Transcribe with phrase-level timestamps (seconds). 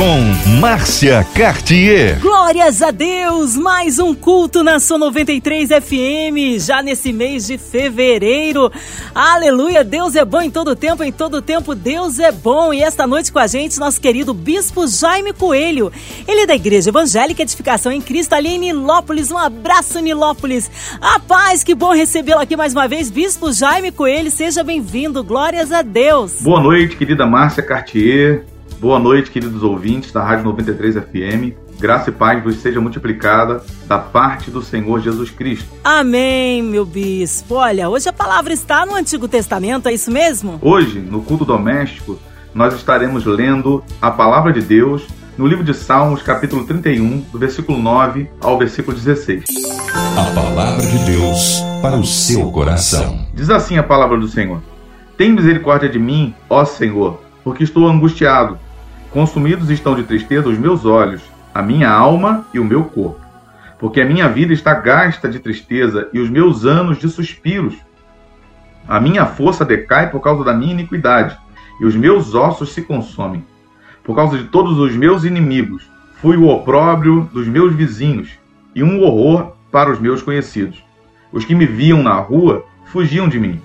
[0.00, 0.18] com
[0.58, 2.18] Márcia Cartier.
[2.20, 3.54] Glórias a Deus!
[3.54, 8.72] Mais um culto na sua 93 FM, já nesse mês de fevereiro.
[9.14, 9.84] Aleluia!
[9.84, 12.72] Deus é bom em todo tempo, em todo tempo Deus é bom.
[12.72, 15.92] E esta noite com a gente, nosso querido Bispo Jaime Coelho.
[16.26, 19.30] Ele é da Igreja Evangélica Edificação em Cristo, ali em Nilópolis.
[19.30, 20.70] Um abraço, Nilópolis.
[20.98, 23.10] A paz, que bom recebê-lo aqui mais uma vez.
[23.10, 25.22] Bispo Jaime Coelho, seja bem-vindo.
[25.22, 26.40] Glórias a Deus.
[26.40, 28.46] Boa noite, querida Márcia Cartier.
[28.80, 31.52] Boa noite, queridos ouvintes da Rádio 93 FM.
[31.78, 35.68] Graça e paz vos seja multiplicada da parte do Senhor Jesus Cristo.
[35.84, 37.56] Amém, meu bispo.
[37.56, 40.58] Olha, hoje a palavra está no Antigo Testamento, é isso mesmo?
[40.62, 42.18] Hoje, no culto doméstico,
[42.54, 47.76] nós estaremos lendo a palavra de Deus no livro de Salmos, capítulo 31, do versículo
[47.76, 49.44] 9 ao versículo 16.
[50.16, 53.26] A palavra de Deus para o seu coração.
[53.34, 54.62] Diz assim a palavra do Senhor:
[55.18, 58.58] Tem misericórdia de mim, ó Senhor, porque estou angustiado
[59.10, 61.20] Consumidos estão de tristeza os meus olhos,
[61.52, 63.20] a minha alma e o meu corpo.
[63.76, 67.74] Porque a minha vida está gasta de tristeza e os meus anos de suspiros.
[68.86, 71.36] A minha força decai por causa da minha iniquidade,
[71.80, 73.44] e os meus ossos se consomem.
[74.04, 78.30] Por causa de todos os meus inimigos, fui o opróbrio dos meus vizinhos,
[78.76, 80.84] e um horror para os meus conhecidos.
[81.32, 83.60] Os que me viam na rua fugiam de mim.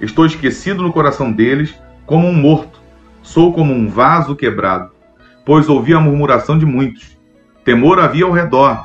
[0.00, 1.72] Estou esquecido no coração deles,
[2.04, 2.77] como um morto
[3.28, 4.90] Sou como um vaso quebrado,
[5.44, 7.18] pois ouvi a murmuração de muitos.
[7.62, 8.82] Temor havia ao redor,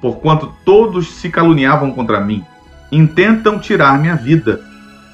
[0.00, 2.44] porquanto todos se caluniavam contra mim.
[2.90, 4.60] Intentam tirar minha vida,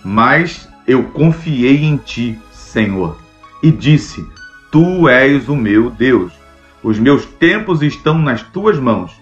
[0.03, 3.19] mas eu confiei em ti, Senhor,
[3.63, 4.27] e disse:
[4.71, 6.33] Tu és o meu Deus.
[6.83, 9.13] Os meus tempos estão nas tuas mãos.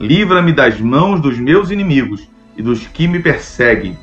[0.00, 3.98] Livra-me das mãos dos meus inimigos e dos que me perseguem.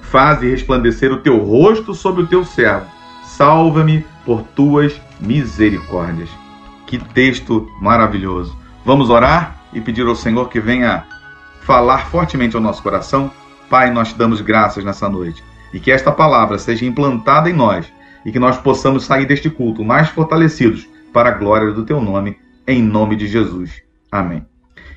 [0.00, 2.86] Faze resplandecer o teu rosto sobre o teu servo.
[3.24, 6.30] Salva-me por tuas misericórdias.
[6.86, 8.56] Que texto maravilhoso.
[8.84, 11.04] Vamos orar e pedir ao Senhor que venha
[11.62, 13.30] falar fortemente ao nosso coração.
[13.70, 15.42] Pai, nós te damos graças nessa noite
[15.72, 17.90] e que esta palavra seja implantada em nós
[18.24, 22.38] e que nós possamos sair deste culto mais fortalecidos para a glória do teu nome,
[22.66, 23.82] em nome de Jesus.
[24.10, 24.44] Amém.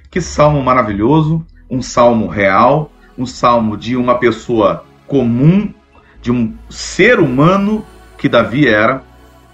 [0.10, 5.74] Que salmo maravilhoso, um salmo real, um salmo de uma pessoa comum,
[6.22, 7.84] de um ser humano
[8.18, 9.04] que Davi era,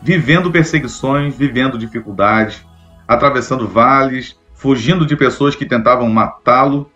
[0.03, 2.63] vivendo perseguições, vivendo dificuldades,
[3.07, 6.91] atravessando vales, fugindo de pessoas que tentavam matá-lo,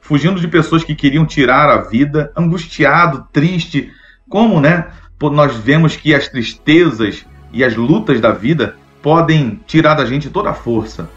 [0.00, 3.92] fugindo de pessoas que queriam tirar a vida, angustiado, triste.
[4.28, 4.88] Como, né?
[5.20, 10.50] Nós vemos que as tristezas e as lutas da vida podem tirar da gente toda
[10.50, 11.08] a força,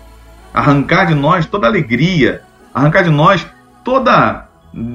[0.54, 2.42] arrancar de nós toda a alegria,
[2.74, 3.46] arrancar de nós
[3.84, 4.48] toda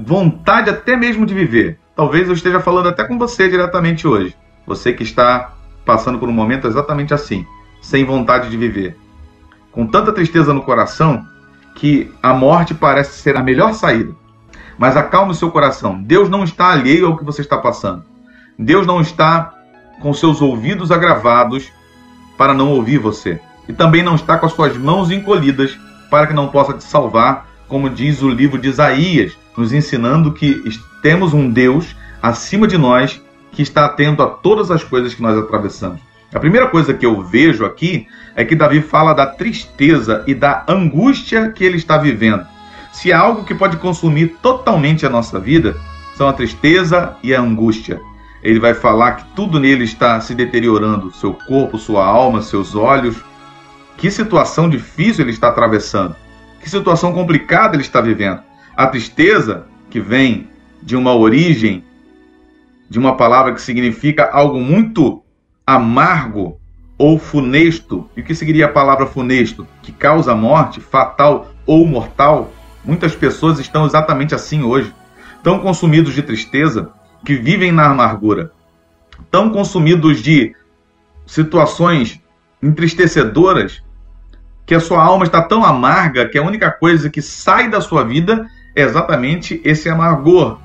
[0.05, 1.78] vontade até mesmo de viver.
[1.95, 4.37] Talvez eu esteja falando até com você diretamente hoje.
[4.67, 5.56] Você que está
[5.87, 7.47] passando por um momento exatamente assim,
[7.81, 8.99] sem vontade de viver,
[9.71, 11.25] com tanta tristeza no coração
[11.77, 14.13] que a morte parece ser a melhor saída.
[14.79, 16.03] Mas acalme o seu coração.
[16.03, 18.05] Deus não está alheio ao que você está passando.
[18.59, 19.55] Deus não está
[20.01, 21.71] com seus ouvidos agravados
[22.37, 23.41] para não ouvir você.
[23.69, 25.79] E também não está com as suas mãos encolhidas
[26.11, 30.63] para que não possa te salvar, como diz o livro de Isaías, nos ensinando que
[31.03, 33.21] temos um Deus acima de nós
[33.56, 35.99] que está atento a todas as coisas que nós atravessamos.
[36.33, 40.62] A primeira coisa que eu vejo aqui é que Davi fala da tristeza e da
[40.69, 42.47] angústia que ele está vivendo.
[42.93, 45.75] Se há algo que pode consumir totalmente a nossa vida,
[46.16, 47.99] são a tristeza e a angústia.
[48.43, 53.16] Ele vai falar que tudo nele está se deteriorando, seu corpo, sua alma, seus olhos.
[53.97, 56.15] Que situação difícil ele está atravessando.
[56.61, 58.41] Que situação complicada ele está vivendo.
[58.77, 60.49] A tristeza, que vem
[60.83, 61.83] de uma origem
[62.89, 65.23] de uma palavra que significa algo muito
[65.67, 66.61] amargo
[66.99, 68.09] ou funesto.
[68.17, 69.67] E o que seguiria a palavra funesto?
[69.83, 72.53] Que causa morte, fatal ou mortal.
[72.85, 74.95] Muitas pessoas estão exatamente assim hoje.
[75.43, 76.91] Tão consumidos de tristeza
[77.25, 78.53] que vivem na amargura.
[79.31, 80.55] Tão consumidos de
[81.27, 82.21] situações
[82.63, 83.83] entristecedoras
[84.65, 88.05] que a sua alma está tão amarga que a única coisa que sai da sua
[88.05, 90.59] vida é exatamente esse amargor,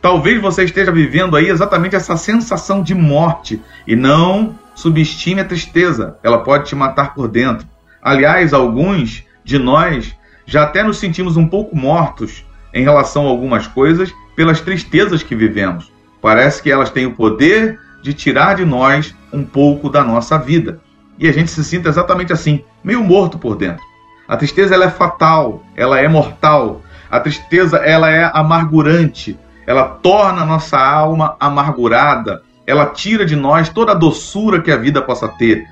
[0.00, 6.16] Talvez você esteja vivendo aí exatamente essa sensação de morte e não subestime a tristeza,
[6.22, 7.66] ela pode te matar por dentro.
[8.02, 10.16] Aliás, alguns de nós
[10.46, 15.34] já até nos sentimos um pouco mortos em relação a algumas coisas pelas tristezas que
[15.34, 15.92] vivemos.
[16.22, 20.80] Parece que elas têm o poder de tirar de nós um pouco da nossa vida.
[21.18, 23.84] E a gente se sinta exatamente assim, meio morto por dentro.
[24.26, 26.80] A tristeza ela é fatal, ela é mortal.
[27.10, 29.38] A tristeza ela é amargurante,
[29.70, 35.00] ela torna nossa alma amargurada, ela tira de nós toda a doçura que a vida
[35.00, 35.64] possa ter.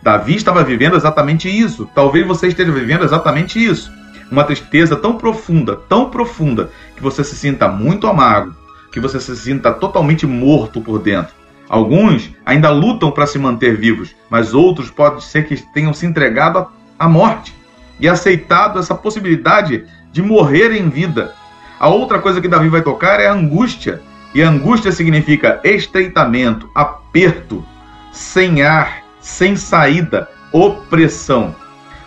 [0.00, 1.90] Davi estava vivendo exatamente isso.
[1.92, 3.92] Talvez você esteja vivendo exatamente isso.
[4.30, 8.54] Uma tristeza tão profunda, tão profunda, que você se sinta muito amargo,
[8.92, 11.34] que você se sinta totalmente morto por dentro.
[11.68, 16.68] Alguns ainda lutam para se manter vivos, mas outros pode ser que tenham se entregado
[16.96, 17.52] à morte
[17.98, 21.34] e aceitado essa possibilidade de morrer em vida.
[21.78, 24.02] A outra coisa que Davi vai tocar é a angústia.
[24.34, 27.64] E angústia significa estreitamento, aperto,
[28.12, 31.54] sem ar, sem saída, opressão.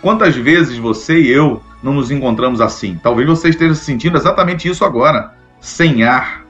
[0.00, 2.98] Quantas vezes você e eu não nos encontramos assim?
[3.02, 6.44] Talvez você esteja sentindo exatamente isso agora, sem ar,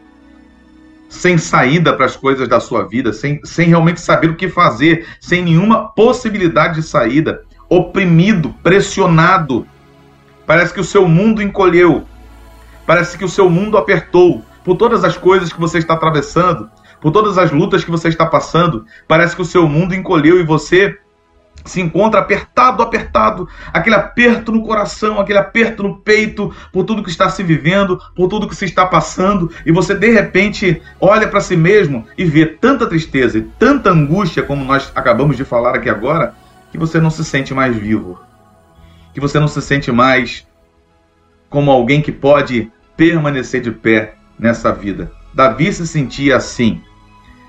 [1.09, 5.07] sem saída para as coisas da sua vida, sem, sem realmente saber o que fazer,
[5.21, 9.67] sem nenhuma possibilidade de saída, oprimido, pressionado.
[10.47, 12.07] Parece que o seu mundo encolheu,
[12.87, 16.71] parece que o seu mundo apertou por todas as coisas que você está atravessando,
[17.01, 18.87] por todas as lutas que você está passando.
[19.09, 20.97] Parece que o seu mundo encolheu e você
[21.65, 27.11] se encontra apertado, apertado, aquele aperto no coração, aquele aperto no peito, por tudo que
[27.11, 31.41] está se vivendo, por tudo que se está passando, e você de repente olha para
[31.41, 35.89] si mesmo e vê tanta tristeza e tanta angústia, como nós acabamos de falar aqui
[35.89, 36.35] agora,
[36.71, 38.19] que você não se sente mais vivo,
[39.15, 40.47] que você não se sente mais
[41.53, 45.13] como alguém que pode permanecer de pé nessa vida.
[45.35, 46.81] Davi se sentia assim.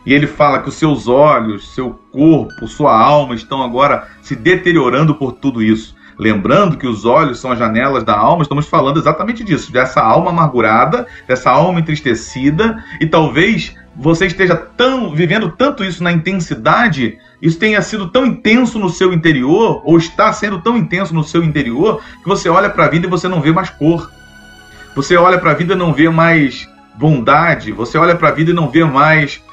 [0.06, 5.16] E ele fala que os seus olhos, seu corpo, sua alma estão agora se deteriorando
[5.16, 5.96] por tudo isso.
[6.20, 10.30] Lembrando que os olhos são as janelas da alma, estamos falando exatamente disso, dessa alma
[10.30, 17.60] amargurada, dessa alma entristecida, e talvez você esteja tão vivendo tanto isso na intensidade, isso
[17.60, 22.02] tenha sido tão intenso no seu interior, ou está sendo tão intenso no seu interior,
[22.22, 24.10] que você olha para a vida e você não vê mais cor.
[24.96, 28.52] Você olha para a vida e não vê mais bondade, você olha para a vida
[28.52, 29.44] e não vê mais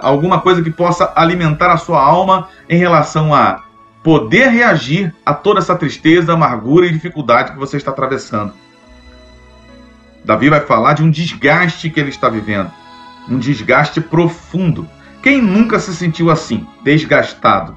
[0.00, 3.64] alguma coisa que possa alimentar a sua alma em relação a
[4.02, 8.54] poder reagir a toda essa tristeza, amargura e dificuldade que você está atravessando.
[10.24, 12.70] Davi vai falar de um desgaste que ele está vivendo,
[13.28, 14.88] um desgaste profundo.
[15.24, 17.74] Quem nunca se sentiu assim, desgastado?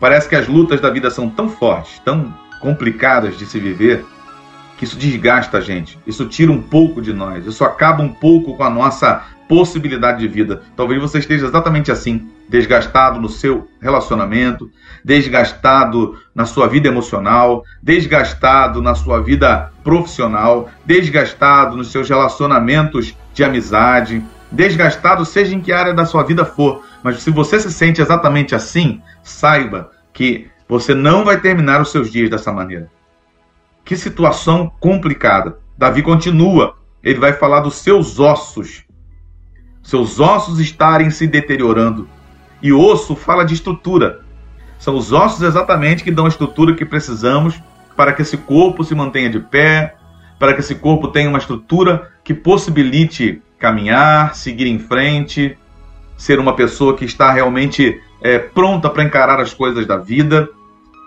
[0.00, 4.04] Parece que as lutas da vida são tão fortes, tão complicadas de se viver,
[4.76, 8.56] que isso desgasta a gente, isso tira um pouco de nós, isso acaba um pouco
[8.56, 10.60] com a nossa possibilidade de vida.
[10.74, 14.68] Talvez você esteja exatamente assim, desgastado no seu relacionamento,
[15.04, 23.44] desgastado na sua vida emocional, desgastado na sua vida profissional, desgastado nos seus relacionamentos de
[23.44, 24.20] amizade,
[24.52, 26.84] desgastado seja em que área da sua vida for.
[27.02, 32.10] Mas se você se sente exatamente assim, saiba que você não vai terminar os seus
[32.10, 32.90] dias dessa maneira.
[33.84, 35.58] Que situação complicada.
[35.76, 36.76] Davi continua.
[37.02, 38.84] Ele vai falar dos seus ossos.
[39.82, 42.08] Seus ossos estarem se deteriorando.
[42.62, 44.20] E osso fala de estrutura.
[44.78, 47.60] São os ossos exatamente que dão a estrutura que precisamos
[47.96, 49.96] para que esse corpo se mantenha de pé,
[50.38, 55.56] para que esse corpo tenha uma estrutura que possibilite caminhar, seguir em frente,
[56.16, 60.48] ser uma pessoa que está realmente é, pronta para encarar as coisas da vida.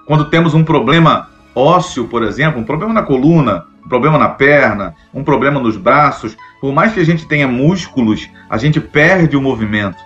[0.08, 4.96] Quando temos um problema ósseo, por exemplo, um problema na coluna, um problema na perna,
[5.14, 9.42] um problema nos braços, por mais que a gente tenha músculos, a gente perde o
[9.42, 10.02] movimento.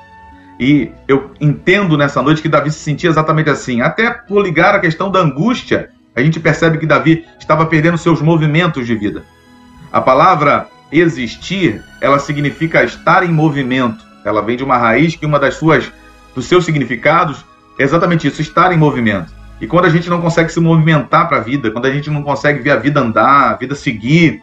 [0.59, 3.79] E eu entendo nessa noite que Davi se sentia exatamente assim.
[3.79, 8.21] Até por ligar a questão da angústia, a gente percebe que Davi estava perdendo seus
[8.21, 9.23] movimentos de vida.
[9.91, 14.03] A palavra existir, ela significa estar em movimento.
[14.25, 15.91] Ela vem de uma raiz que uma das suas
[16.35, 17.43] dos seus significados
[17.77, 19.33] é exatamente isso, estar em movimento.
[19.61, 22.23] E quando a gente não consegue se movimentar para a vida, quando a gente não
[22.23, 24.41] consegue ver a vida andar, a vida seguir,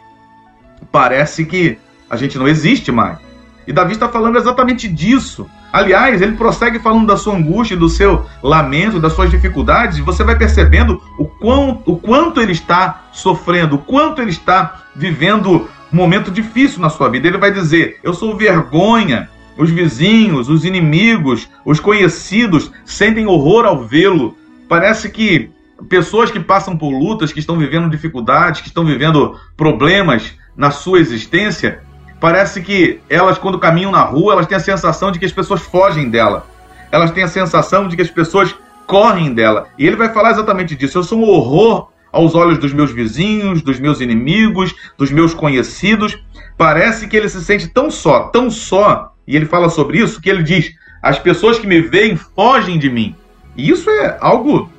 [0.92, 3.18] parece que a gente não existe mais.
[3.66, 5.48] E Davi está falando exatamente disso.
[5.72, 10.22] Aliás, ele prossegue falando da sua angústia, do seu lamento, das suas dificuldades, e você
[10.22, 16.30] vai percebendo o, quão, o quanto ele está sofrendo, o quanto ele está vivendo momento
[16.30, 17.26] difícil na sua vida.
[17.26, 19.28] Ele vai dizer: Eu sou vergonha.
[19.58, 24.36] Os vizinhos, os inimigos, os conhecidos sentem horror ao vê-lo.
[24.68, 25.50] Parece que
[25.88, 30.98] pessoas que passam por lutas, que estão vivendo dificuldades, que estão vivendo problemas na sua
[30.98, 31.80] existência,
[32.20, 35.62] parece que elas, quando caminham na rua, elas têm a sensação de que as pessoas
[35.62, 36.46] fogem dela.
[36.92, 38.54] Elas têm a sensação de que as pessoas
[38.86, 39.68] correm dela.
[39.78, 40.98] E ele vai falar exatamente disso.
[40.98, 46.18] Eu sou um horror aos olhos dos meus vizinhos, dos meus inimigos, dos meus conhecidos.
[46.56, 49.12] Parece que ele se sente tão só, tão só.
[49.26, 52.88] E ele fala sobre isso que ele diz: as pessoas que me veem fogem de
[52.88, 53.14] mim.
[53.56, 54.70] E isso é algo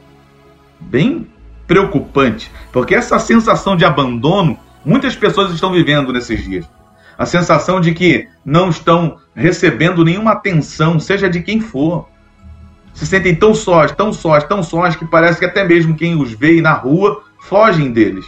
[0.80, 1.28] bem
[1.68, 6.66] preocupante, porque essa sensação de abandono muitas pessoas estão vivendo nesses dias.
[7.18, 12.08] A sensação de que não estão recebendo nenhuma atenção, seja de quem for.
[12.94, 16.32] Se sentem tão sós, tão sós, tão sós, que parece que até mesmo quem os
[16.32, 18.26] vê na rua fogem deles.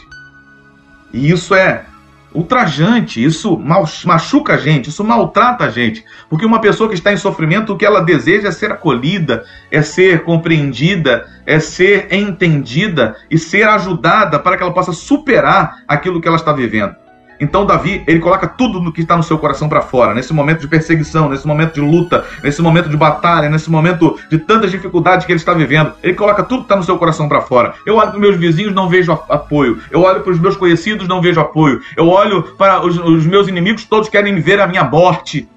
[1.13, 1.85] E isso é
[2.33, 3.57] ultrajante, isso
[4.05, 6.05] machuca a gente, isso maltrata a gente.
[6.29, 9.81] Porque uma pessoa que está em sofrimento, o que ela deseja é ser acolhida, é
[9.81, 16.27] ser compreendida, é ser entendida e ser ajudada para que ela possa superar aquilo que
[16.27, 16.95] ela está vivendo.
[17.39, 20.59] Então Davi, ele coloca tudo no que está no seu coração para fora, nesse momento
[20.59, 25.25] de perseguição, nesse momento de luta, nesse momento de batalha, nesse momento de tantas dificuldades
[25.25, 25.93] que ele está vivendo.
[26.03, 27.73] Ele coloca tudo que está no seu coração para fora.
[27.85, 29.79] Eu olho para meus vizinhos, não vejo apoio.
[29.89, 31.81] Eu olho para os meus conhecidos, não vejo apoio.
[31.95, 35.47] Eu olho para os, os meus inimigos, todos querem ver a minha morte.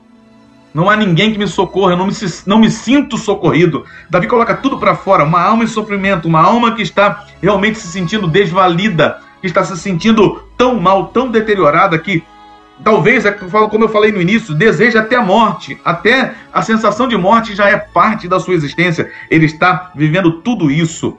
[0.75, 2.12] Não há ninguém que me socorra, eu não me,
[2.47, 3.85] não me sinto socorrido.
[4.09, 7.89] Davi coloca tudo para fora, uma alma em sofrimento, uma alma que está realmente se
[7.89, 12.23] sentindo desvalida, que está se sentindo tão mal, tão deteriorada que
[12.83, 17.17] talvez, é como eu falei no início, deseja até a morte, até a sensação de
[17.17, 19.11] morte já é parte da sua existência.
[19.29, 21.19] Ele está vivendo tudo isso.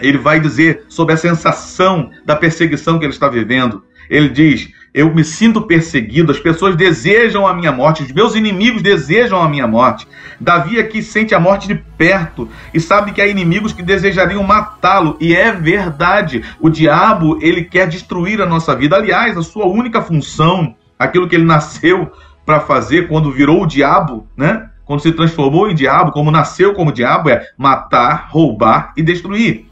[0.00, 3.84] Ele vai dizer sobre a sensação da perseguição que ele está vivendo.
[4.08, 8.82] Ele diz: eu me sinto perseguido, as pessoas desejam a minha morte, os meus inimigos
[8.82, 10.06] desejam a minha morte.
[10.38, 15.16] Davi aqui sente a morte de perto e sabe que há inimigos que desejariam matá-lo,
[15.18, 16.44] e é verdade.
[16.60, 18.96] O diabo, ele quer destruir a nossa vida.
[18.96, 22.12] Aliás, a sua única função, aquilo que ele nasceu
[22.44, 24.68] para fazer quando virou o diabo, né?
[24.84, 29.71] Quando se transformou em diabo, como nasceu como diabo, é matar, roubar e destruir.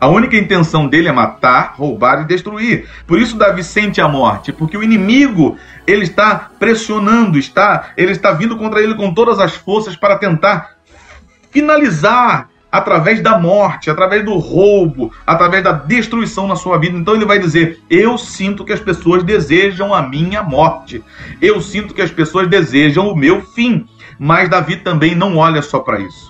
[0.00, 2.88] A única intenção dele é matar, roubar e destruir.
[3.06, 8.32] Por isso Davi sente a morte, porque o inimigo ele está pressionando, está, ele está
[8.32, 10.76] vindo contra ele com todas as forças para tentar
[11.50, 16.96] finalizar através da morte, através do roubo, através da destruição na sua vida.
[16.96, 21.04] Então ele vai dizer: Eu sinto que as pessoas desejam a minha morte.
[21.42, 23.86] Eu sinto que as pessoas desejam o meu fim.
[24.18, 26.29] Mas Davi também não olha só para isso.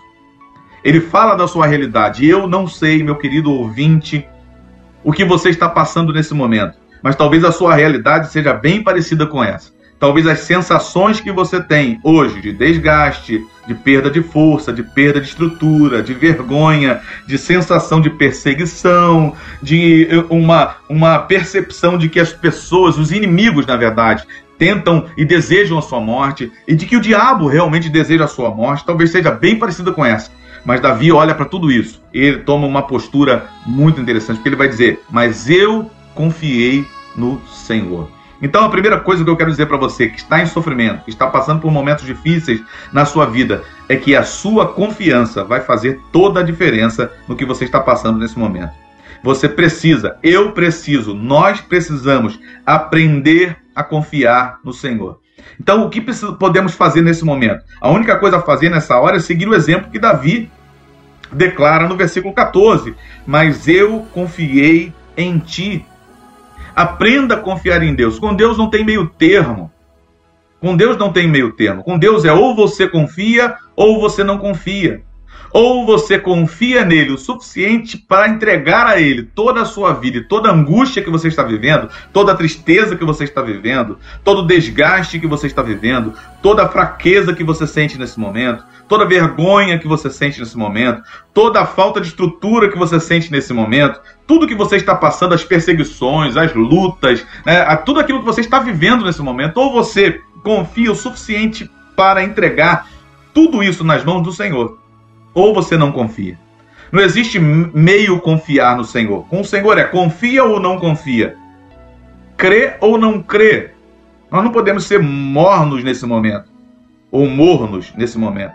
[0.84, 2.26] Ele fala da sua realidade.
[2.26, 4.26] Eu não sei, meu querido ouvinte,
[5.04, 9.26] o que você está passando nesse momento, mas talvez a sua realidade seja bem parecida
[9.26, 9.72] com essa.
[9.98, 15.20] Talvez as sensações que você tem hoje de desgaste, de perda de força, de perda
[15.20, 22.18] de estrutura, de vergonha, de sensação de perseguição, de eh, uma, uma percepção de que
[22.18, 24.24] as pessoas, os inimigos, na verdade,
[24.56, 28.50] tentam e desejam a sua morte, e de que o diabo realmente deseja a sua
[28.50, 30.30] morte, talvez seja bem parecida com essa.
[30.64, 32.02] Mas Davi olha para tudo isso.
[32.12, 36.86] Ele toma uma postura muito interessante, porque ele vai dizer: Mas eu confiei
[37.16, 38.08] no Senhor.
[38.42, 41.10] Então, a primeira coisa que eu quero dizer para você que está em sofrimento, que
[41.10, 46.00] está passando por momentos difíceis na sua vida, é que a sua confiança vai fazer
[46.10, 48.72] toda a diferença no que você está passando nesse momento.
[49.22, 55.19] Você precisa, eu preciso, nós precisamos aprender a confiar no Senhor.
[55.60, 56.00] Então, o que
[56.38, 57.64] podemos fazer nesse momento?
[57.80, 60.50] A única coisa a fazer nessa hora é seguir o exemplo que Davi
[61.32, 62.94] declara no versículo 14:
[63.26, 65.84] Mas eu confiei em ti.
[66.74, 68.18] Aprenda a confiar em Deus.
[68.18, 69.70] Com Deus não tem meio termo.
[70.60, 71.82] Com Deus não tem meio termo.
[71.82, 75.02] Com Deus é ou você confia ou você não confia.
[75.52, 80.24] Ou você confia nele o suficiente para entregar a ele toda a sua vida e
[80.24, 84.42] toda a angústia que você está vivendo, toda a tristeza que você está vivendo, todo
[84.42, 89.04] o desgaste que você está vivendo, toda a fraqueza que você sente nesse momento, toda
[89.04, 91.02] a vergonha que você sente nesse momento,
[91.32, 95.34] toda a falta de estrutura que você sente nesse momento, tudo que você está passando,
[95.34, 100.20] as perseguições, as lutas, né, tudo aquilo que você está vivendo nesse momento, ou você
[100.42, 102.86] confia o suficiente para entregar
[103.32, 104.79] tudo isso nas mãos do Senhor
[105.34, 106.38] ou você não confia.
[106.92, 109.26] Não existe meio confiar no Senhor.
[109.28, 111.36] Com o Senhor é confia ou não confia.
[112.36, 113.70] Crê ou não crê.
[114.30, 116.46] Nós não podemos ser mornos nesse momento.
[117.10, 118.54] Ou mornos nesse momento.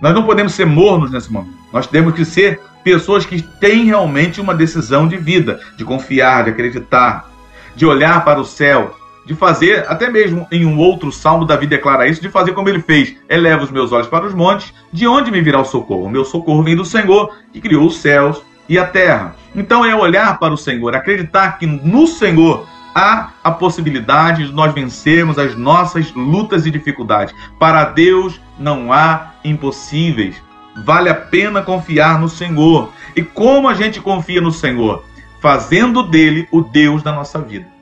[0.00, 1.56] Nós não podemos ser mornos nesse momento.
[1.72, 6.50] Nós temos que ser pessoas que têm realmente uma decisão de vida, de confiar, de
[6.50, 7.30] acreditar,
[7.74, 12.06] de olhar para o céu, de fazer, até mesmo em um outro salmo, Davi declara
[12.06, 15.30] isso, de fazer como ele fez: eleva os meus olhos para os montes, de onde
[15.30, 16.04] me virá o socorro?
[16.04, 19.34] O meu socorro vem do Senhor, que criou os céus e a terra.
[19.54, 24.72] Então é olhar para o Senhor, acreditar que no Senhor há a possibilidade de nós
[24.72, 27.34] vencermos as nossas lutas e dificuldades.
[27.58, 30.36] Para Deus não há impossíveis.
[30.76, 32.92] Vale a pena confiar no Senhor.
[33.14, 35.04] E como a gente confia no Senhor?
[35.40, 37.73] Fazendo dele o Deus da nossa vida.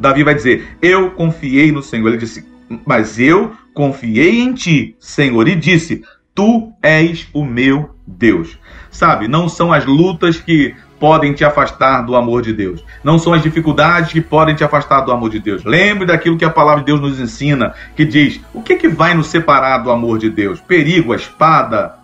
[0.00, 2.08] Davi vai dizer: Eu confiei no Senhor.
[2.08, 2.46] Ele disse:
[2.86, 6.02] Mas eu confiei em ti, Senhor, e disse:
[6.34, 8.58] Tu és o meu Deus.
[8.90, 12.84] Sabe, não são as lutas que podem te afastar do amor de Deus.
[13.04, 15.64] Não são as dificuldades que podem te afastar do amor de Deus.
[15.64, 19.14] Lembre daquilo que a palavra de Deus nos ensina, que diz: o que, que vai
[19.14, 20.60] nos separar do amor de Deus?
[20.60, 21.94] Perigo, a espada,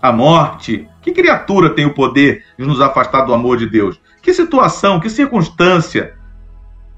[0.00, 0.86] a morte.
[1.00, 3.98] Que criatura tem o poder de nos afastar do amor de Deus?
[4.20, 6.14] Que situação, que circunstância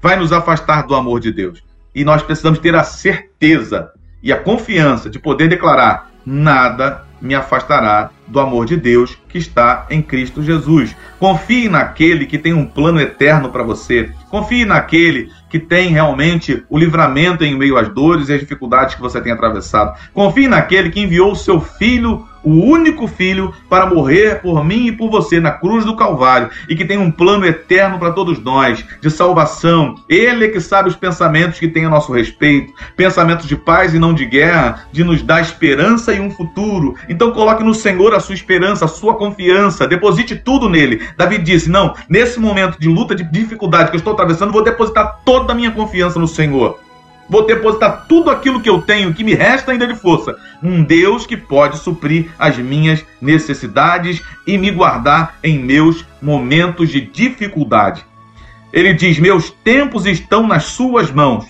[0.01, 1.63] vai nos afastar do amor de Deus?
[1.93, 3.91] E nós precisamos ter a certeza
[4.21, 9.85] e a confiança de poder declarar: nada me afastará do amor de Deus que está
[9.89, 10.95] em Cristo Jesus.
[11.19, 14.11] Confie naquele que tem um plano eterno para você.
[14.29, 19.01] Confie naquele que tem realmente o livramento em meio às dores e às dificuldades que
[19.01, 19.97] você tem atravessado.
[20.13, 24.91] Confie naquele que enviou o seu filho o único filho para morrer por mim e
[24.91, 28.83] por você na cruz do Calvário e que tem um plano eterno para todos nós
[29.01, 29.95] de salvação.
[30.07, 33.99] Ele é que sabe os pensamentos que tem a nosso respeito, pensamentos de paz e
[33.99, 36.95] não de guerra, de nos dar esperança e um futuro.
[37.07, 41.01] Então coloque no Senhor a sua esperança, a sua confiança, deposite tudo nele.
[41.17, 45.19] Davi disse: "Não, nesse momento de luta, de dificuldade que eu estou atravessando, vou depositar
[45.25, 46.88] toda a minha confiança no Senhor."
[47.29, 50.35] Vou depositar tudo aquilo que eu tenho, que me resta ainda de força.
[50.63, 57.01] Um Deus que pode suprir as minhas necessidades e me guardar em meus momentos de
[57.01, 58.03] dificuldade.
[58.73, 61.45] Ele diz: Meus tempos estão nas suas mãos.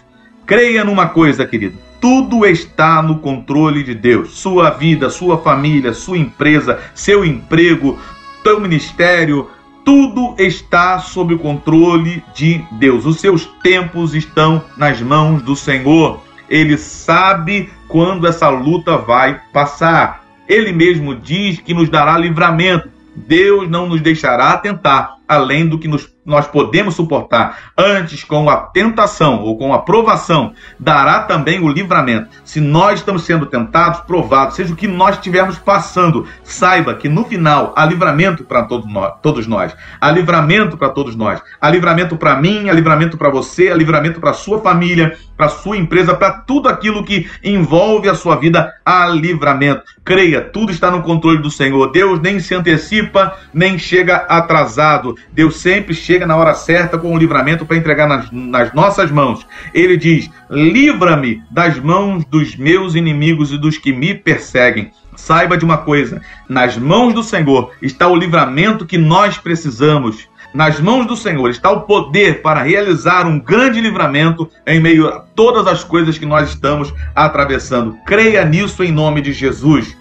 [0.46, 1.78] Creia numa coisa, querido.
[2.02, 4.38] Tudo está no controle de Deus.
[4.38, 8.00] Sua vida, sua família, sua empresa, seu emprego,
[8.44, 9.50] teu ministério,
[9.90, 13.08] tudo está sob o controle de Deus.
[13.08, 16.22] Os seus tempos estão nas mãos do Senhor.
[16.48, 20.24] Ele sabe quando essa luta vai passar.
[20.48, 22.88] Ele mesmo diz que nos dará livramento.
[23.16, 27.58] Deus não nos deixará tentar além do que nos, nós podemos suportar.
[27.78, 32.30] Antes, com a tentação ou com a provação, dará também o livramento.
[32.46, 37.26] Se nós estamos sendo tentados, provados, seja o que nós estivermos passando, saiba que no
[37.26, 39.76] final há livramento para todos nós, todos nós.
[40.00, 41.42] Há livramento para todos nós.
[41.60, 45.78] Há livramento para mim, há livramento para você, há livramento para sua família, para sua
[45.78, 49.84] empresa, para tudo aquilo que envolve a sua vida, há livramento.
[50.04, 51.92] Creia, tudo está no controle do Senhor.
[51.92, 55.16] Deus nem se antecipa, nem chega atrasado.
[55.32, 59.46] Deus sempre chega na hora certa com o livramento para entregar nas, nas nossas mãos.
[59.74, 64.92] Ele diz: Livra-me das mãos dos meus inimigos e dos que me perseguem.
[65.16, 70.28] Saiba de uma coisa: nas mãos do Senhor está o livramento que nós precisamos.
[70.52, 75.20] Nas mãos do Senhor está o poder para realizar um grande livramento em meio a
[75.20, 77.96] todas as coisas que nós estamos atravessando.
[78.06, 79.96] Creia nisso em nome de Jesus.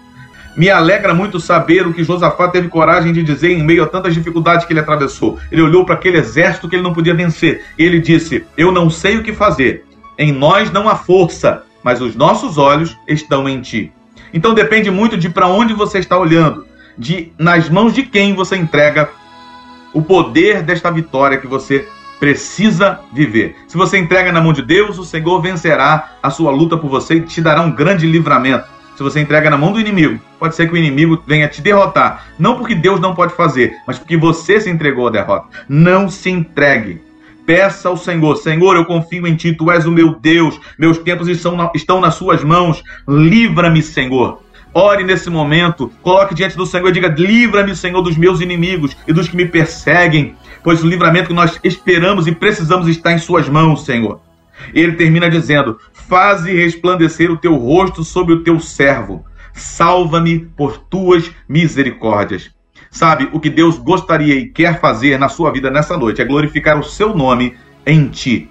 [0.55, 4.13] Me alegra muito saber o que Josafá teve coragem de dizer em meio a tantas
[4.13, 5.39] dificuldades que ele atravessou.
[5.51, 7.63] Ele olhou para aquele exército que ele não podia vencer.
[7.77, 9.85] Ele disse: Eu não sei o que fazer.
[10.17, 13.91] Em nós não há força, mas os nossos olhos estão em ti.
[14.33, 16.65] Então depende muito de para onde você está olhando,
[16.97, 19.09] de nas mãos de quem você entrega
[19.93, 21.87] o poder desta vitória que você
[22.19, 23.55] precisa viver.
[23.67, 27.15] Se você entrega na mão de Deus, o Senhor vencerá a sua luta por você
[27.15, 30.67] e te dará um grande livramento se você entrega na mão do inimigo, pode ser
[30.67, 32.25] que o inimigo venha te derrotar.
[32.37, 35.47] Não porque Deus não pode fazer, mas porque você se entregou à derrota.
[35.69, 37.01] Não se entregue.
[37.45, 41.29] Peça ao Senhor: Senhor, eu confio em Ti, Tu és o meu Deus, meus tempos
[41.29, 42.83] estão, nas Suas mãos.
[43.07, 44.41] Livra-me, Senhor.
[44.73, 49.13] Ore nesse momento, coloque diante do Senhor e diga: Livra-me, Senhor, dos meus inimigos e
[49.13, 53.47] dos que me perseguem, pois o livramento que nós esperamos e precisamos está em Suas
[53.47, 54.19] mãos, Senhor.
[54.73, 59.25] Ele termina dizendo: Faze resplandecer o teu rosto sobre o teu servo.
[59.53, 62.51] Salva-me por tuas misericórdias.
[62.91, 66.79] Sabe, o que Deus gostaria e quer fazer na sua vida nessa noite é glorificar
[66.79, 68.49] o seu nome em ti.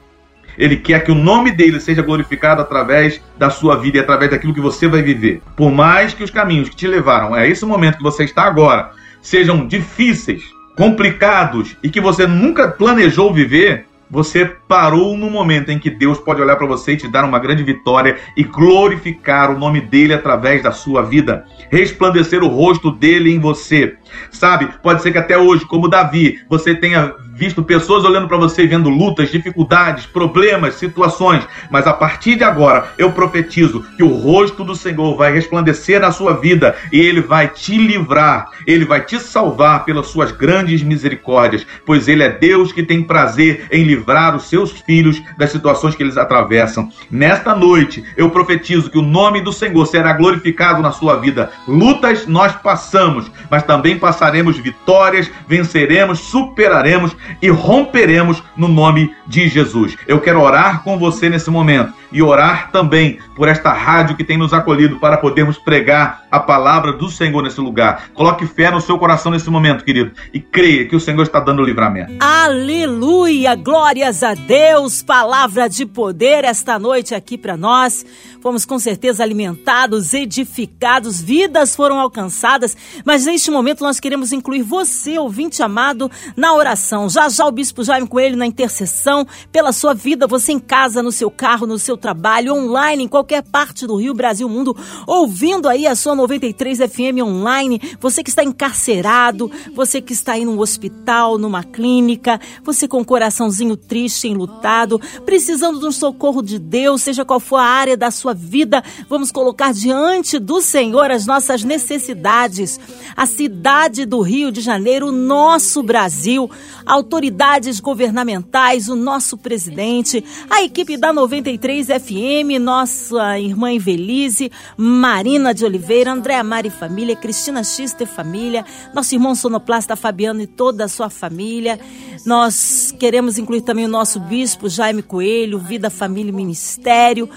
[0.57, 4.55] Ele quer que o nome dele seja glorificado através da sua vida e através daquilo
[4.55, 5.41] que você vai viver.
[5.57, 8.91] Por mais que os caminhos que te levaram a esse momento que você está agora
[9.23, 10.43] sejam difíceis,
[10.77, 16.41] complicados e que você nunca planejou viver, você parou no momento em que Deus pode
[16.41, 20.63] olhar para você e te dar uma grande vitória e glorificar o nome dele através
[20.63, 23.97] da sua vida, resplandecer o rosto dele em você.
[24.31, 24.69] Sabe?
[24.83, 28.91] Pode ser que até hoje, como Davi, você tenha visto pessoas olhando para você vendo
[28.91, 34.75] lutas, dificuldades, problemas, situações, mas a partir de agora eu profetizo que o rosto do
[34.75, 39.85] Senhor vai resplandecer na sua vida e ele vai te livrar, ele vai te salvar
[39.85, 44.73] pelas suas grandes misericórdias, pois ele é Deus que tem prazer em livrar os seus
[44.73, 46.91] filhos das situações que eles atravessam.
[47.09, 51.53] Nesta noite eu profetizo que o nome do Senhor será glorificado na sua vida.
[51.69, 59.97] Lutas nós passamos, mas também passaremos vitórias, venceremos, superaremos e romperemos no nome de Jesus.
[60.07, 64.39] Eu quero orar com você nesse momento e orar também por esta rádio que tem
[64.39, 68.11] nos acolhido para podermos pregar a palavra do Senhor nesse lugar.
[68.15, 71.63] Coloque fé no seu coração nesse momento, querido, e creia que o Senhor está dando
[71.63, 72.13] livramento.
[72.21, 73.55] Aleluia!
[73.55, 75.03] Glórias a Deus!
[75.03, 78.05] Palavra de poder esta noite aqui para nós.
[78.41, 85.19] Fomos com certeza alimentados, edificados, vidas foram alcançadas, mas neste momento nós queremos incluir você,
[85.19, 87.09] ouvinte amado, na oração.
[87.09, 91.11] Já já o Bispo Jaime Coelho na intercessão pela sua vida, você em casa, no
[91.11, 95.87] seu carro, no seu trabalho, online, em qualquer parte do Rio, Brasil, mundo, ouvindo aí
[95.87, 101.39] a sua 93 FM online, você que está encarcerado, você que está aí num hospital,
[101.39, 107.25] numa clínica, você com o coraçãozinho triste, enlutado, precisando de um socorro de Deus, seja
[107.25, 112.81] qual for a área da sua vida, vamos colocar diante do Senhor as nossas necessidades.
[113.17, 116.51] A cidade do Rio de Janeiro, nosso Brasil,
[116.85, 125.65] autoridades governamentais, o nosso presidente, a equipe da 93 FM, nossa irmã Invelise, Marina de
[125.65, 131.09] Oliveira, Andréa Mari Família, Cristina Xister Família, nosso irmão sonoplasta Fabiano e toda a sua
[131.09, 131.79] família.
[132.27, 137.31] Nós queremos incluir também o nosso bispo Jaime Coelho, Vida, Família e Ministério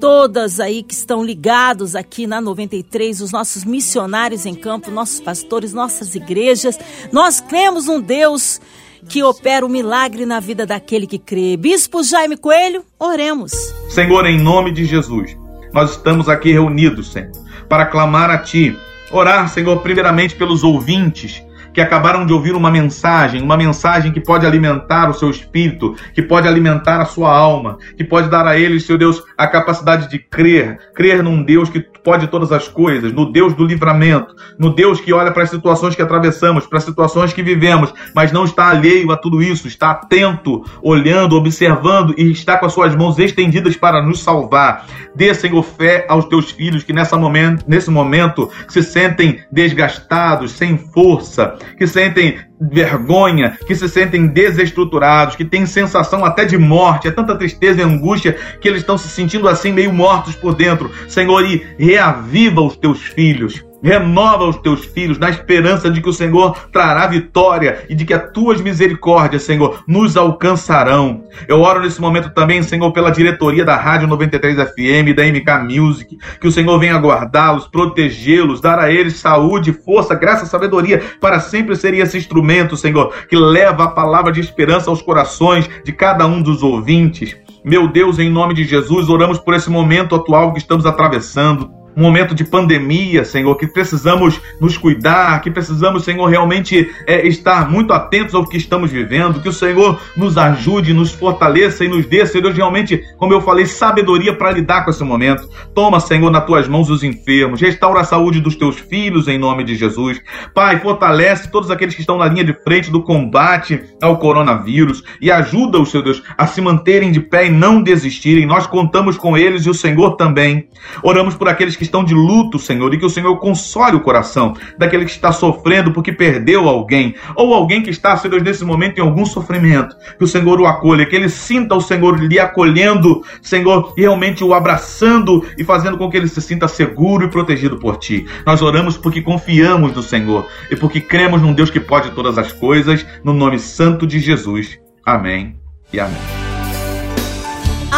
[0.00, 5.72] todas aí que estão ligados aqui na 93, os nossos missionários em campo, nossos pastores,
[5.72, 6.78] nossas igrejas.
[7.12, 8.60] Nós cremos um Deus
[9.08, 11.56] que opera o um milagre na vida daquele que crê.
[11.56, 13.52] Bispo Jaime Coelho, oremos.
[13.88, 15.36] Senhor, em nome de Jesus,
[15.72, 17.32] nós estamos aqui reunidos, Senhor,
[17.68, 18.76] para clamar a Ti.
[19.10, 21.42] Orar, Senhor, primeiramente pelos ouvintes
[21.78, 26.20] que acabaram de ouvir uma mensagem, uma mensagem que pode alimentar o seu espírito, que
[26.20, 30.18] pode alimentar a sua alma, que pode dar a eles, Seu Deus, a capacidade de
[30.18, 34.98] crer, crer num Deus que pode todas as coisas, no Deus do livramento, no Deus
[34.98, 38.70] que olha para as situações que atravessamos, para as situações que vivemos, mas não está
[38.70, 43.76] alheio a tudo isso, está atento, olhando, observando e está com as suas mãos estendidas
[43.76, 44.86] para nos salvar.
[45.14, 50.78] Dê, Senhor, fé aos teus filhos que nessa momento, nesse momento se sentem desgastados, sem
[50.78, 57.10] força, que sentem vergonha, que se sentem desestruturados, que têm sensação até de morte, é
[57.10, 60.90] tanta tristeza e angústia que eles estão se sentindo assim meio mortos por dentro.
[61.08, 63.67] Senhor, e reaviva os teus filhos.
[63.82, 68.12] Renova os teus filhos na esperança de que o Senhor trará vitória e de que
[68.12, 71.24] as tuas misericórdias, Senhor, nos alcançarão.
[71.46, 76.18] Eu oro nesse momento também, Senhor, pela diretoria da Rádio 93 FM, da MK Music,
[76.40, 81.76] que o Senhor venha guardá-los, protegê-los, dar a eles saúde, força, graça, sabedoria para sempre
[81.76, 86.42] serem esse instrumento, Senhor, que leva a palavra de esperança aos corações de cada um
[86.42, 87.36] dos ouvintes.
[87.64, 92.02] Meu Deus, em nome de Jesus, oramos por esse momento atual que estamos atravessando um
[92.02, 97.92] momento de pandemia, Senhor, que precisamos nos cuidar, que precisamos, Senhor, realmente é, estar muito
[97.92, 102.24] atentos ao que estamos vivendo, que o Senhor nos ajude, nos fortaleça e nos dê,
[102.24, 105.48] Senhor, realmente, como eu falei, sabedoria para lidar com esse momento.
[105.74, 109.64] Toma, Senhor, nas tuas mãos os enfermos, restaura a saúde dos teus filhos em nome
[109.64, 110.22] de Jesus.
[110.54, 115.32] Pai, fortalece todos aqueles que estão na linha de frente do combate ao coronavírus e
[115.32, 118.46] ajuda os, Senhor Deus, a se manterem de pé e não desistirem.
[118.46, 120.68] Nós contamos com eles e o Senhor também.
[121.02, 124.54] Oramos por aqueles que estão de luto, Senhor, e que o Senhor console o coração
[124.78, 129.02] daquele que está sofrendo porque perdeu alguém, ou alguém que está, Senhor, nesse momento em
[129.02, 133.92] algum sofrimento, que o Senhor o acolha, que ele sinta o Senhor lhe acolhendo, Senhor,
[133.96, 137.96] e realmente o abraçando e fazendo com que ele se sinta seguro e protegido por
[137.96, 138.26] ti.
[138.46, 142.52] Nós oramos porque confiamos no Senhor e porque cremos num Deus que pode todas as
[142.52, 144.78] coisas, no nome santo de Jesus.
[145.04, 145.56] Amém
[145.92, 146.47] e amém.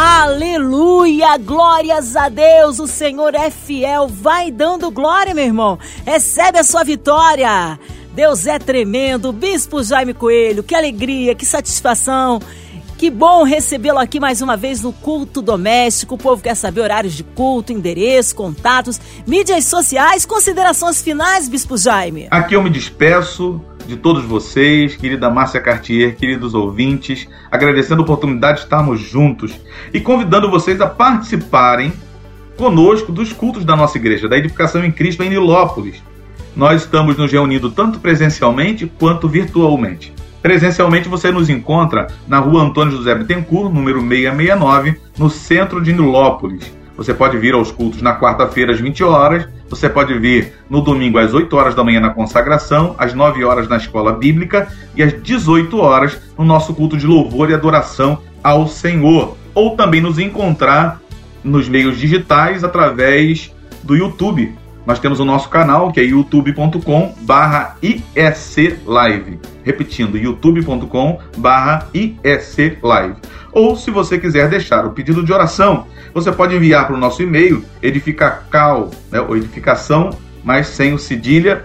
[0.03, 1.37] Aleluia!
[1.37, 2.79] Glórias a Deus!
[2.79, 4.09] O Senhor é fiel.
[4.09, 5.79] Vai dando glória, meu irmão.
[6.07, 7.79] Recebe a sua vitória.
[8.15, 9.31] Deus é tremendo.
[9.31, 12.41] Bispo Jaime Coelho, que alegria, que satisfação.
[12.97, 16.15] Que bom recebê-lo aqui mais uma vez no culto doméstico.
[16.15, 22.27] O povo quer saber horários de culto, endereço, contatos, mídias sociais, considerações finais, Bispo Jaime.
[22.31, 23.61] Aqui eu me despeço
[23.91, 29.61] de todos vocês, querida Márcia Cartier, queridos ouvintes, agradecendo a oportunidade de estarmos juntos
[29.93, 31.93] e convidando vocês a participarem
[32.57, 36.03] conosco dos cultos da nossa igreja, da Edificação em Cristo em Nilópolis.
[36.55, 40.13] Nós estamos nos reunindo tanto presencialmente quanto virtualmente.
[40.41, 46.73] Presencialmente você nos encontra na rua Antônio José Bittencourt, número 669, no centro de Nilópolis.
[46.97, 51.17] Você pode vir aos cultos na quarta-feira às 20 horas, você pode vir no domingo
[51.17, 55.23] às 8 horas da manhã na consagração, às 9 horas na escola bíblica e às
[55.23, 59.37] 18 horas no nosso culto de louvor e adoração ao Senhor.
[59.55, 61.01] Ou também nos encontrar
[61.45, 63.55] nos meios digitais através
[63.85, 64.55] do YouTube.
[64.87, 67.77] Nós temos o nosso canal que é youtube.com barra.
[69.65, 71.89] Repetindo, youtube.com barra.
[73.53, 77.23] Ou se você quiser deixar o pedido de oração, você pode enviar para o nosso
[77.23, 80.11] e-mail edificacal, né, ou edificação,
[80.43, 81.65] mas sem o cedilha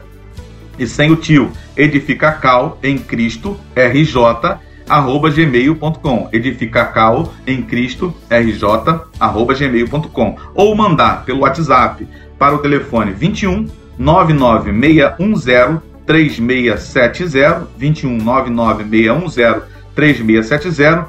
[0.77, 9.53] e sem o tio, edificacal em Cristo, RJ, arroba gmail.com, edificacal em Cristo, RJ, arroba
[9.53, 13.67] gmail.com, ou mandar pelo WhatsApp para o telefone 21
[13.97, 19.63] 99610 3670, 21 99610
[19.95, 21.07] 3670,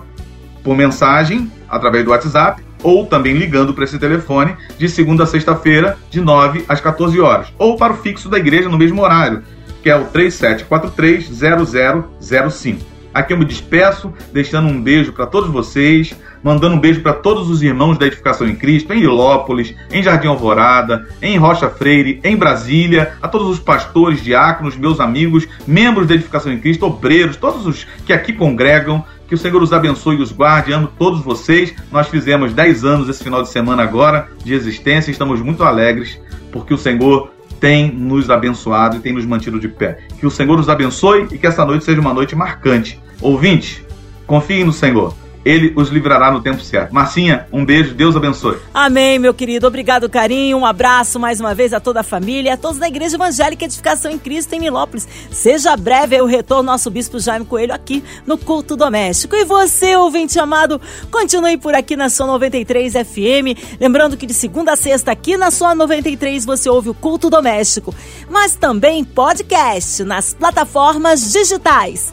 [0.62, 5.98] por mensagem através do WhatsApp ou também ligando para esse telefone de segunda a sexta-feira,
[6.10, 9.42] de 9 às 14 horas, ou para o fixo da igreja no mesmo horário,
[9.82, 12.95] que é o 3743-0005.
[13.16, 17.48] Aqui eu me despeço, deixando um beijo para todos vocês, mandando um beijo para todos
[17.48, 22.36] os irmãos da Edificação em Cristo, em Ilópolis, em Jardim Alvorada, em Rocha Freire, em
[22.36, 27.66] Brasília, a todos os pastores, diáconos, meus amigos, membros da Edificação em Cristo, obreiros, todos
[27.66, 29.02] os que aqui congregam.
[29.26, 30.74] Que o Senhor os abençoe e os guarde.
[30.74, 31.74] Amo todos vocês.
[31.90, 35.10] Nós fizemos 10 anos esse final de semana agora de existência.
[35.10, 36.20] Estamos muito alegres
[36.52, 40.00] porque o Senhor tem nos abençoado e tem nos mantido de pé.
[40.20, 43.00] Que o Senhor nos abençoe e que essa noite seja uma noite marcante.
[43.20, 43.84] Ouvinte,
[44.26, 45.14] confie no Senhor
[45.46, 46.92] ele os livrará no tempo certo.
[46.92, 48.58] Marcinha, um beijo, Deus abençoe.
[48.74, 49.64] Amém, meu querido.
[49.64, 50.58] Obrigado, carinho.
[50.58, 54.10] Um abraço mais uma vez a toda a família, a todos da Igreja Evangélica Edificação
[54.10, 55.06] em Cristo em Milópolis.
[55.30, 59.36] Seja breve o retorno nosso Bispo Jaime Coelho aqui no Culto Doméstico.
[59.36, 60.80] E você, ouvinte amado,
[61.12, 63.78] continue por aqui na sua 93 FM.
[63.80, 67.94] Lembrando que de segunda a sexta aqui na sua 93 você ouve o Culto Doméstico,
[68.28, 72.12] mas também podcast nas plataformas digitais